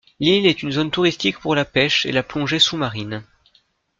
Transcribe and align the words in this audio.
L'île 0.19 0.47
est 0.47 0.63
une 0.63 0.71
zone 0.71 0.89
touristique 0.89 1.37
pour 1.37 1.53
la 1.53 1.63
pêche 1.63 2.07
et 2.07 2.11
la 2.11 2.23
plongée 2.23 2.57
sous-marine. 2.57 3.23